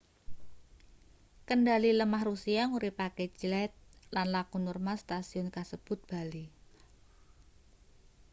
[1.47, 3.71] kendhali lemah rusia nguripake jet
[4.15, 6.45] lan laku normal setasiyun kasebut bali